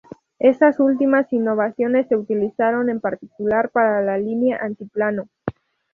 Estas 0.39 0.79
últimas 0.79 1.31
innovaciones 1.31 2.07
se 2.07 2.15
utilizaron, 2.15 2.89
en 2.89 2.99
particular, 2.99 3.69
para 3.69 4.01
la 4.01 4.17
línea 4.17 4.57
Altiplano. 4.57 5.29